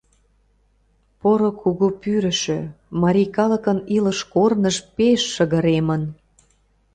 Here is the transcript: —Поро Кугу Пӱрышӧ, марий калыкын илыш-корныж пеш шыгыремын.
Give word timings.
—Поро 1.19 1.49
Кугу 1.61 1.87
Пӱрышӧ, 2.01 2.59
марий 3.01 3.29
калыкын 3.35 3.77
илыш-корныж 3.95 4.77
пеш 4.95 5.21
шыгыремын. 5.33 6.01